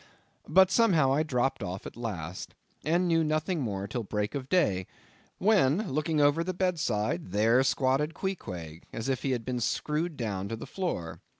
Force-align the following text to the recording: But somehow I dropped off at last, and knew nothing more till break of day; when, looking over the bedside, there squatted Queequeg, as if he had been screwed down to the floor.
But 0.47 0.71
somehow 0.71 1.13
I 1.13 1.21
dropped 1.21 1.61
off 1.61 1.85
at 1.85 1.95
last, 1.95 2.55
and 2.83 3.07
knew 3.07 3.23
nothing 3.23 3.61
more 3.61 3.85
till 3.87 4.01
break 4.01 4.33
of 4.33 4.49
day; 4.49 4.87
when, 5.37 5.91
looking 5.91 6.19
over 6.19 6.43
the 6.43 6.55
bedside, 6.55 7.29
there 7.31 7.61
squatted 7.61 8.15
Queequeg, 8.15 8.85
as 8.91 9.09
if 9.09 9.21
he 9.21 9.29
had 9.29 9.45
been 9.45 9.59
screwed 9.59 10.17
down 10.17 10.49
to 10.49 10.55
the 10.55 10.65
floor. 10.65 11.21